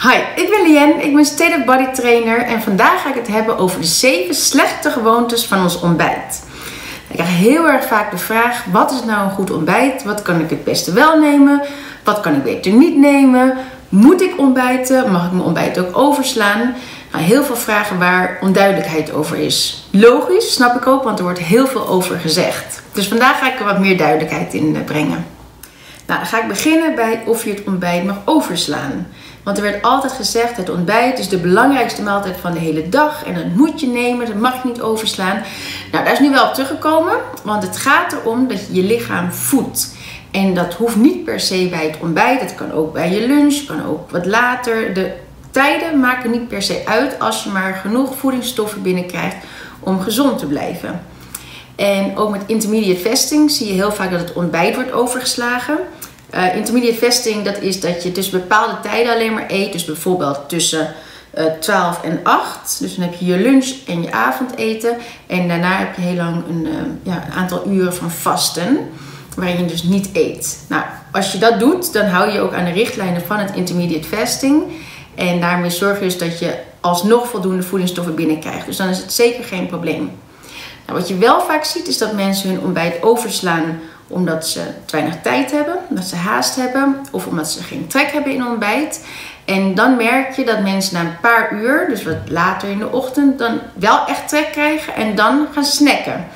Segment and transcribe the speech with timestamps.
[0.00, 3.28] Hi, ik ben Lien, ik ben State of Body Trainer en vandaag ga ik het
[3.28, 6.44] hebben over de 7 slechte gewoontes van ons ontbijt.
[7.08, 10.04] Ik krijg heel erg vaak de vraag: wat is nou een goed ontbijt?
[10.04, 11.62] Wat kan ik het beste wel nemen?
[12.04, 13.56] Wat kan ik beter niet nemen?
[13.88, 15.10] Moet ik ontbijten?
[15.10, 16.74] Mag ik mijn ontbijt ook overslaan?
[17.12, 19.88] Nou, heel veel vragen waar onduidelijkheid over is.
[19.90, 22.82] Logisch, snap ik ook, want er wordt heel veel over gezegd.
[22.92, 25.26] Dus vandaag ga ik er wat meer duidelijkheid in brengen.
[26.06, 29.06] Nou, dan ga ik beginnen bij of je het ontbijt mag overslaan.
[29.46, 33.24] Want er werd altijd gezegd: het ontbijt is de belangrijkste maaltijd van de hele dag.
[33.24, 35.42] En dat moet je nemen, dat mag je niet overslaan.
[35.92, 37.14] Nou, daar is nu wel op teruggekomen.
[37.42, 39.94] Want het gaat erom dat je je lichaam voedt.
[40.30, 42.40] En dat hoeft niet per se bij het ontbijt.
[42.40, 44.94] Het kan ook bij je lunch, kan ook wat later.
[44.94, 45.12] De
[45.50, 49.36] tijden maken niet per se uit als je maar genoeg voedingsstoffen binnenkrijgt
[49.80, 51.02] om gezond te blijven.
[51.76, 55.78] En ook met intermediate fasting zie je heel vaak dat het ontbijt wordt overgeslagen.
[56.34, 59.72] Uh, intermediate fasting, dat is dat je tussen bepaalde tijden alleen maar eet.
[59.72, 60.94] Dus bijvoorbeeld tussen
[61.34, 62.80] uh, eh, 12 en 8.
[62.80, 64.96] Dus dan heb je je lunch en je avondeten.
[65.26, 68.88] En daarna heb je heel lang een uh, ja, aantal uren van vasten.
[69.36, 70.64] Waarin je dus niet eet.
[70.68, 70.82] Nou,
[71.12, 74.62] als je dat doet, dan hou je ook aan de richtlijnen van het intermediate fasting.
[75.14, 78.66] En daarmee zorg je dus dat je alsnog voldoende voedingsstoffen binnenkrijgt.
[78.66, 80.10] Dus dan is het zeker geen probleem.
[80.86, 84.96] Nou, wat je wel vaak ziet, is dat mensen hun ontbijt overslaan omdat ze te
[84.96, 89.06] weinig tijd hebben, omdat ze haast hebben of omdat ze geen trek hebben in ontbijt.
[89.44, 92.92] En dan merk je dat mensen na een paar uur, dus wat later in de
[92.92, 96.26] ochtend, dan wel echt trek krijgen en dan gaan snacken.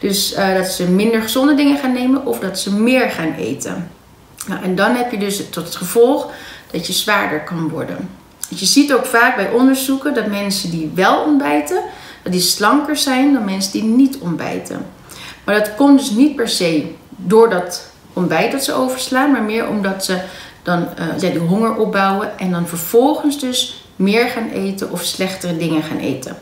[0.00, 3.90] Dus uh, dat ze minder gezonde dingen gaan nemen of dat ze meer gaan eten.
[4.46, 6.30] Nou, en dan heb je dus tot het gevolg
[6.70, 8.08] dat je zwaarder kan worden.
[8.48, 11.82] Je ziet ook vaak bij onderzoeken dat mensen die wel ontbijten,
[12.22, 14.86] dat die slanker zijn dan mensen die niet ontbijten.
[15.44, 19.68] Maar dat komt dus niet per se door dat ontbijt dat ze overslaan, maar meer
[19.68, 20.18] omdat ze
[20.62, 20.88] dan
[21.22, 25.98] uh, de honger opbouwen en dan vervolgens dus meer gaan eten of slechtere dingen gaan
[25.98, 26.36] eten.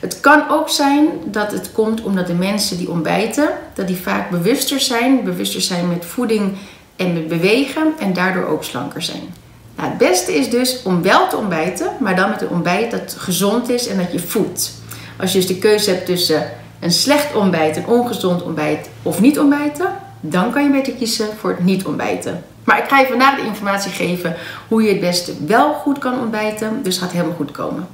[0.00, 4.30] Het kan ook zijn dat het komt omdat de mensen die ontbijten, dat die vaak
[4.30, 6.56] bewuster zijn, bewuster zijn met voeding
[6.96, 9.22] en met bewegen en daardoor ook slanker zijn.
[9.76, 13.14] Nou, het beste is dus om wel te ontbijten, maar dan met een ontbijt dat
[13.18, 14.72] gezond is en dat je voedt.
[15.18, 16.50] Als je dus de keuze hebt tussen
[16.80, 19.90] een slecht ontbijt, een ongezond ontbijt of niet ontbijten,
[20.20, 22.44] dan kan je beter kiezen voor het niet ontbijten.
[22.64, 24.36] Maar ik ga je vandaag de informatie geven
[24.68, 26.82] hoe je het beste wel goed kan ontbijten.
[26.82, 27.88] Dus het gaat helemaal goed komen.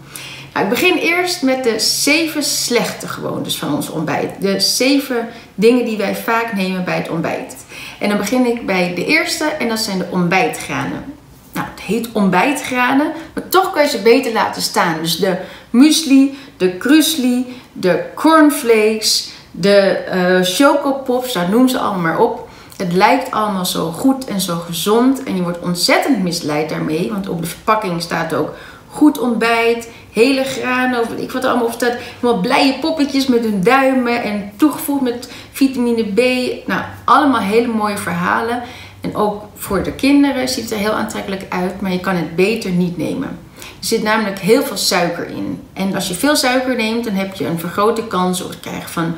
[0.53, 4.31] Nou, ik begin eerst met de zeven slechte gewoontes van ons ontbijt.
[4.41, 7.57] De zeven dingen die wij vaak nemen bij het ontbijt.
[7.99, 11.05] En dan begin ik bij de eerste en dat zijn de ontbijtgranen.
[11.53, 14.97] Nou, het heet ontbijtgranen, maar toch kan je ze beter laten staan.
[15.03, 15.37] Dus de
[15.71, 22.49] muesli, de krusli, de cornflakes, de uh, chocopops, daar noem ze allemaal maar op.
[22.77, 27.11] Het lijkt allemaal zo goed en zo gezond en je wordt ontzettend misleid daarmee.
[27.13, 28.55] Want op de verpakking staat ook
[28.89, 31.97] goed ontbijt, hele granen, of ik wat allemaal op staat.
[32.21, 36.21] Helemaal blije poppetjes met hun duimen en toegevoegd met vitamine B.
[36.67, 38.63] Nou, allemaal hele mooie verhalen.
[39.01, 42.37] En ook voor de kinderen ziet het er heel aantrekkelijk uit, maar je kan het
[42.37, 43.39] beter niet nemen.
[43.59, 45.63] Er zit namelijk heel veel suiker in.
[45.73, 48.91] En als je veel suiker neemt, dan heb je een vergrote kans op het krijgen
[48.91, 49.15] van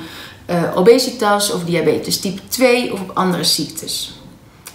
[0.47, 4.21] uh, obesitas of diabetes type 2 of op andere ziektes.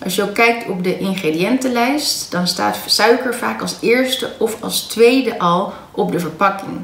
[0.03, 4.81] Als je ook kijkt op de ingrediëntenlijst, dan staat suiker vaak als eerste of als
[4.81, 6.79] tweede al op de verpakking.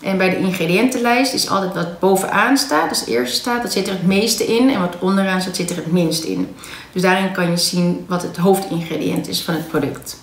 [0.00, 3.92] En bij de ingrediëntenlijst is altijd wat bovenaan staat, als eerste staat, dat zit er
[3.92, 4.70] het meeste in.
[4.70, 6.54] En wat onderaan staat, zit er het minst in.
[6.92, 10.16] Dus daarin kan je zien wat het hoofdingrediënt is van het product.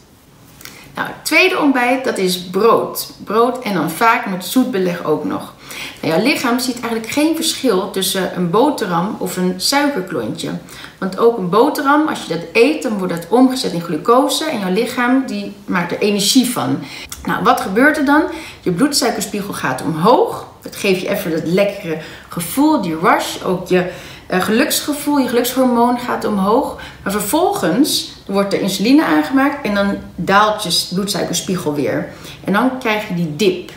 [0.95, 3.11] Nou, het tweede ontbijt, dat is brood.
[3.23, 5.53] Brood en dan vaak met zoetbeleg ook nog.
[6.01, 10.49] Nou, jouw lichaam ziet eigenlijk geen verschil tussen een boterham of een suikerklontje.
[10.97, 14.45] Want ook een boterham, als je dat eet, dan wordt dat omgezet in glucose.
[14.45, 16.79] En jouw lichaam die maakt er energie van.
[17.25, 18.23] Nou, wat gebeurt er dan?
[18.61, 20.45] Je bloedsuikerspiegel gaat omhoog.
[20.61, 21.97] Dat geeft je even dat lekkere
[22.29, 23.43] gevoel, die rush.
[23.43, 23.91] Ook je
[24.31, 26.75] uh, geluksgevoel, je gelukshormoon gaat omhoog.
[27.03, 32.09] Maar vervolgens wordt er insuline aangemaakt en dan daalt je bloedsuikerspiegel weer.
[32.43, 33.71] En dan krijg je die dip.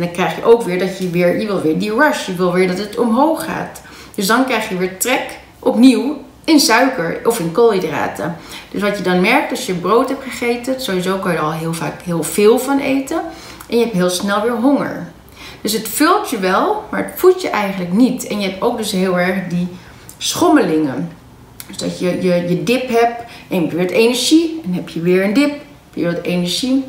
[0.00, 2.34] En dan krijg je ook weer dat je weer, je wil weer die rush, je
[2.34, 3.82] wil weer dat het omhoog gaat.
[4.14, 8.36] Dus dan krijg je weer trek opnieuw in suiker of in koolhydraten.
[8.70, 11.52] Dus wat je dan merkt als je brood hebt gegeten, sowieso kan je er al
[11.52, 13.20] heel vaak heel veel van eten.
[13.68, 15.12] En je hebt heel snel weer honger.
[15.60, 18.26] Dus het vult je wel, maar het voedt je eigenlijk niet.
[18.26, 19.68] En je hebt ook dus heel erg die
[20.18, 21.10] schommelingen.
[21.66, 24.60] Dus dat je, je je dip hebt en je hebt weer energie.
[24.64, 26.84] En heb je weer een dip, heb je wat energie.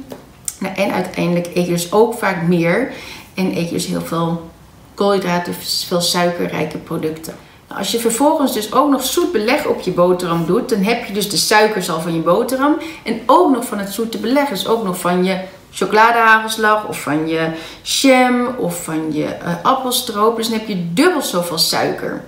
[0.62, 2.92] Nou, en uiteindelijk eet je dus ook vaak meer.
[3.34, 4.50] En eet je dus heel veel
[4.94, 5.54] koolhydraten,
[5.88, 7.36] veel suikerrijke producten.
[7.68, 11.14] Als je vervolgens dus ook nog zoet beleg op je boterham doet, dan heb je
[11.14, 14.50] dus de suikers al van je boterham en ook nog van het zoete beleg.
[14.50, 15.40] Dus ook nog van je
[15.72, 20.36] chocoladehagelslag of van je jam of van je uh, appelstroop.
[20.36, 22.24] Dus dan heb je dubbel zoveel suiker.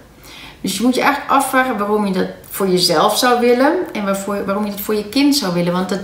[0.61, 4.65] Dus je moet je eigenlijk afvragen waarom je dat voor jezelf zou willen en waarom
[4.65, 5.73] je dat voor je kind zou willen.
[5.73, 5.99] Want dat,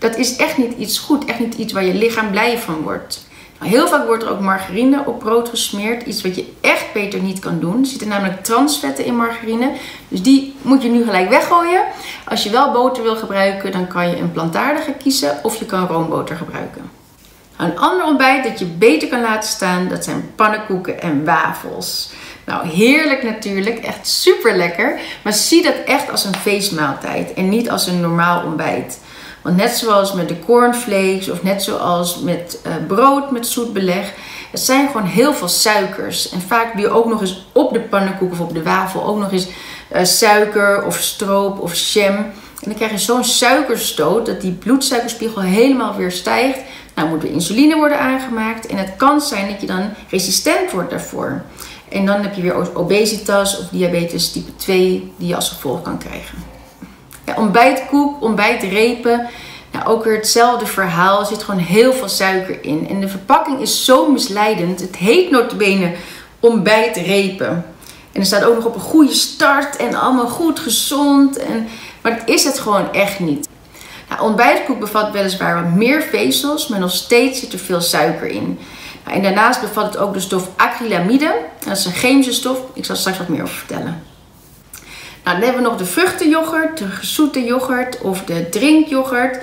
[0.00, 3.28] dat is echt niet iets goed, echt niet iets waar je lichaam blij van wordt.
[3.58, 6.06] Nou, heel vaak wordt er ook margarine op brood gesmeerd.
[6.06, 7.80] Iets wat je echt beter niet kan doen.
[7.80, 9.72] Er zitten namelijk transvetten in margarine.
[10.08, 11.82] Dus die moet je nu gelijk weggooien.
[12.24, 15.86] Als je wel boter wil gebruiken, dan kan je een plantaardige kiezen of je kan
[15.86, 16.90] roomboter gebruiken.
[17.58, 22.12] Nou, een ander ontbijt dat je beter kan laten staan, dat zijn pannenkoeken en wafels.
[22.46, 25.00] Nou, heerlijk natuurlijk, echt super lekker.
[25.24, 28.98] Maar zie dat echt als een feestmaaltijd en niet als een normaal ontbijt.
[29.42, 34.12] Want net zoals met de cornflakes of net zoals met uh, brood met zoet beleg,
[34.50, 36.30] het zijn gewoon heel veel suikers.
[36.30, 39.18] En vaak doe je ook nog eens op de pannenkoek of op de wafel ook
[39.18, 39.48] nog eens
[39.92, 42.14] uh, suiker of stroop of jam.
[42.14, 46.58] En dan krijg je zo'n suikerstoot dat die bloedsuikerspiegel helemaal weer stijgt.
[46.94, 50.90] Nou moet er insuline worden aangemaakt en het kan zijn dat je dan resistent wordt
[50.90, 51.42] daarvoor.
[51.88, 55.98] En dan heb je weer obesitas of diabetes type 2 die je als gevolg kan
[55.98, 56.49] krijgen.
[57.36, 59.28] Ontbijtkoek, ontbijtrepen.
[59.72, 61.20] Nou, ook weer hetzelfde verhaal.
[61.20, 62.88] Er zit gewoon heel veel suiker in.
[62.88, 64.80] En de verpakking is zo misleidend.
[64.80, 65.92] Het heet notabene
[66.40, 67.64] ontbijtrepen.
[68.12, 71.36] En er staat ook nog op een goede start en allemaal goed gezond.
[71.36, 71.68] En,
[72.00, 73.48] maar dat is het gewoon echt niet.
[74.08, 78.58] Nou, ontbijtkoek bevat weliswaar wat meer vezels, maar nog steeds zit er veel suiker in.
[79.04, 81.34] Nou, en daarnaast bevat het ook de stof acrylamide.
[81.64, 82.58] Dat is een chemische stof.
[82.74, 84.09] Ik zal straks wat meer over vertellen.
[85.30, 89.38] Nou, dan hebben we nog de vruchtenyoghurt, de gezoete yoghurt of de drinkyoghurt.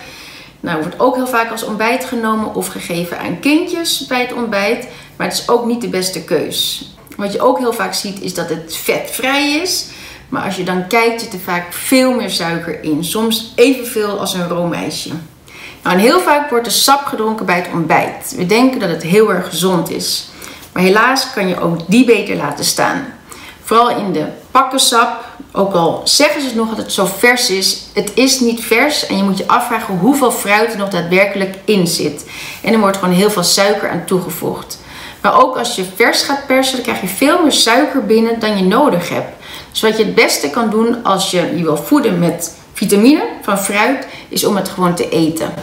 [0.59, 4.87] Nou, wordt ook heel vaak als ontbijt genomen of gegeven aan kindjes bij het ontbijt.
[5.15, 6.89] Maar het is ook niet de beste keus.
[7.15, 9.85] Wat je ook heel vaak ziet is dat het vetvrij is.
[10.29, 13.03] Maar als je dan kijkt, zit er vaak veel meer suiker in.
[13.03, 15.09] Soms evenveel als een roomijsje.
[15.83, 18.33] Nou, en heel vaak wordt er sap gedronken bij het ontbijt.
[18.37, 20.27] We denken dat het heel erg gezond is.
[20.71, 23.05] Maar helaas kan je ook die beter laten staan.
[23.67, 25.25] Vooral in de pakkensap.
[25.51, 29.07] Ook al zeggen ze nog dat het zo vers is, het is niet vers.
[29.07, 32.25] En je moet je afvragen hoeveel fruit er nog daadwerkelijk in zit.
[32.63, 34.79] En er wordt gewoon heel veel suiker aan toegevoegd.
[35.21, 38.57] Maar ook als je vers gaat persen, dan krijg je veel meer suiker binnen dan
[38.57, 39.29] je nodig hebt.
[39.71, 43.59] Dus wat je het beste kan doen als je je wil voeden met vitamine van
[43.59, 45.53] fruit, is om het gewoon te eten.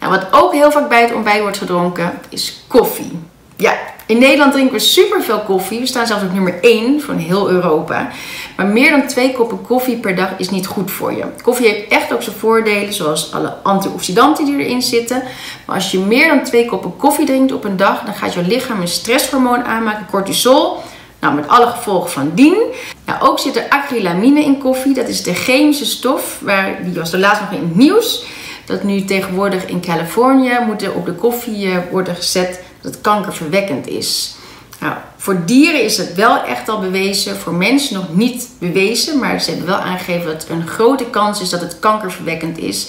[0.00, 3.18] Nou, wat ook heel vaak bij het ontbijt wordt gedronken, is koffie.
[3.56, 5.80] Ja, in Nederland drinken we superveel koffie.
[5.80, 8.10] We staan zelfs op nummer 1 van heel Europa.
[8.56, 11.24] Maar meer dan twee koppen koffie per dag is niet goed voor je.
[11.42, 15.22] Koffie heeft echt ook zijn voordelen, zoals alle antioxidanten die erin zitten.
[15.64, 18.42] Maar als je meer dan twee koppen koffie drinkt op een dag, dan gaat je
[18.42, 20.76] lichaam een stresshormoon aanmaken, cortisol.
[21.20, 22.56] Nou, met alle gevolgen van dien.
[23.04, 24.94] Nou, ook zit er acrylamine in koffie.
[24.94, 28.24] Dat is de chemische stof, waar, die was de laatst nog in het nieuws.
[28.66, 33.02] Dat nu tegenwoordig in Californië moet er op de koffie eh, worden gezet dat het
[33.02, 34.34] kankerverwekkend is.
[34.80, 39.40] Nou, voor dieren is het wel echt al bewezen, voor mensen nog niet bewezen, maar
[39.40, 42.88] ze hebben wel aangegeven dat er een grote kans is dat het kankerverwekkend is.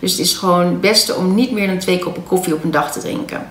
[0.00, 2.70] Dus het is gewoon het beste om niet meer dan twee koppen koffie op een
[2.70, 3.50] dag te drinken.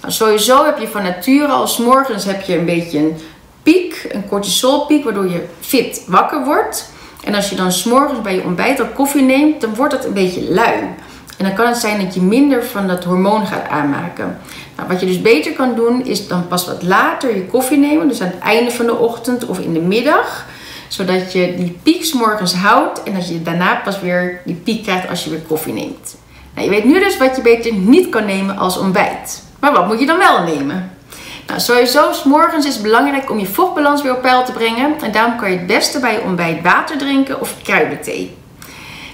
[0.00, 3.16] Nou, sowieso heb je van nature al, s morgens heb je een beetje een
[3.62, 6.90] piek, een cortisolpiek, waardoor je fit wakker wordt.
[7.24, 10.12] En als je dan s'morgens bij je ontbijt al koffie neemt, dan wordt dat een
[10.12, 10.74] beetje lui.
[11.40, 14.38] En dan kan het zijn dat je minder van dat hormoon gaat aanmaken.
[14.76, 18.08] Nou, wat je dus beter kan doen, is dan pas wat later je koffie nemen.
[18.08, 20.46] Dus aan het einde van de ochtend of in de middag.
[20.88, 25.08] Zodat je die piek morgens houdt en dat je daarna pas weer die piek krijgt
[25.08, 26.16] als je weer koffie neemt.
[26.54, 29.42] Nou, je weet nu dus wat je beter niet kan nemen als ontbijt.
[29.60, 30.90] Maar wat moet je dan wel nemen?
[31.46, 34.94] Nou, sowieso, s morgens is het belangrijk om je vochtbalans weer op peil te brengen.
[35.02, 38.38] En daarom kan je het beste bij je ontbijt water drinken of kruidenthee.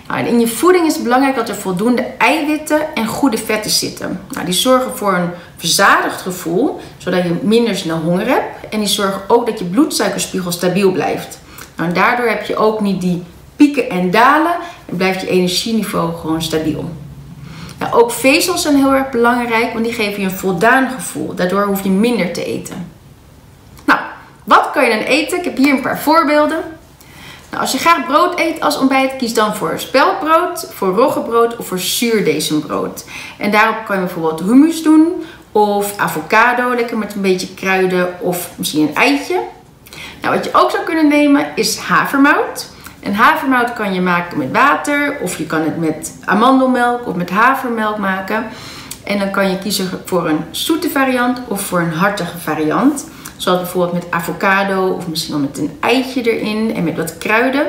[0.09, 4.21] Nou, in je voeding is het belangrijk dat er voldoende eiwitten en goede vetten zitten.
[4.31, 8.69] Nou, die zorgen voor een verzadigd gevoel, zodat je minder snel honger hebt.
[8.71, 11.39] En die zorgen ook dat je bloedsuikerspiegel stabiel blijft.
[11.77, 13.23] Nou, daardoor heb je ook niet die
[13.57, 14.55] pieken en dalen
[14.87, 16.91] en blijft je energieniveau gewoon stabiel.
[17.79, 21.35] Nou, ook vezels zijn heel erg belangrijk, want die geven je een voldaan gevoel.
[21.35, 22.91] Daardoor hoef je minder te eten.
[23.85, 24.01] Nou,
[24.45, 25.39] wat kan je dan eten?
[25.39, 26.65] Ik heb hier een paar voorbeelden.
[27.57, 31.67] Nou, als je graag brood eet als ontbijt, kies dan voor spelbrood, voor roggebrood of
[31.67, 33.05] voor zuurdesembrood.
[33.39, 38.51] En daarop kan je bijvoorbeeld hummus doen of avocado, lekker met een beetje kruiden of
[38.57, 39.41] misschien een eitje.
[40.23, 42.69] Nou, wat je ook zou kunnen nemen is havermout.
[43.01, 47.31] En havermout kan je maken met water of je kan het met amandelmelk of met
[47.31, 48.47] havermelk maken.
[49.05, 53.07] En dan kan je kiezen voor een zoete variant of voor een hartige variant.
[53.37, 57.66] Zoals bijvoorbeeld met avocado of misschien wel met een eitje erin en met wat kruiden.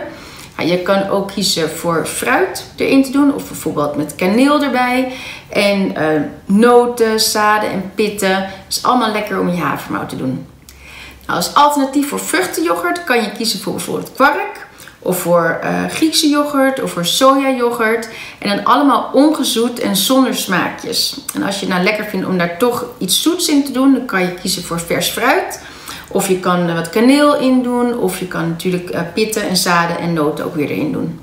[0.58, 5.12] je kan ook kiezen voor fruit erin te doen of bijvoorbeeld met kaneel erbij.
[5.50, 8.40] En uh, noten, zaden en pitten.
[8.40, 10.46] Dat is allemaal lekker om je havermout te doen.
[11.26, 14.67] Nou, als alternatief voor vruchtenyoghurt kan je kiezen voor bijvoorbeeld kwark
[15.00, 18.10] of voor uh, Griekse yoghurt of voor sojayoghurt.
[18.40, 21.18] En dan allemaal ongezoet en zonder smaakjes.
[21.34, 23.94] En als je het nou lekker vindt om daar toch iets zoets in te doen,
[23.94, 25.62] dan kan je kiezen voor vers fruit.
[26.08, 27.98] Of je kan er wat kaneel in doen.
[27.98, 31.20] Of je kan natuurlijk uh, pitten en zaden en noten ook weer erin doen.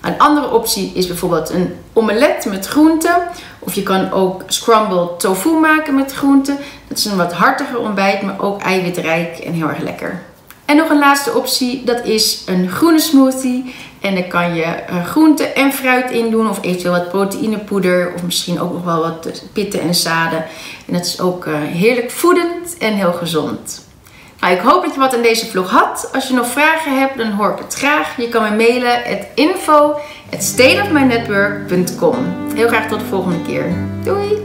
[0.00, 3.16] Een andere optie is bijvoorbeeld een omelet met groenten.
[3.58, 6.58] Of je kan ook scrambled tofu maken met groenten.
[6.88, 10.22] Dat is een wat hartiger ontbijt, maar ook eiwitrijk en heel erg lekker.
[10.72, 13.74] En nog een laatste optie, dat is een groene smoothie.
[14.00, 18.22] En daar kan je uh, groente en fruit in doen, of eventueel wat proteïnepoeder, of
[18.22, 20.44] misschien ook nog wel wat pitten en zaden.
[20.86, 23.86] En dat is ook uh, heerlijk voedend en heel gezond.
[24.40, 26.10] Nou, ik hoop dat je wat aan deze vlog had.
[26.12, 28.16] Als je nog vragen hebt, dan hoor ik het graag.
[28.16, 29.94] Je kan me mailen at info.
[32.54, 33.64] Heel graag tot de volgende keer.
[34.04, 34.38] Doei!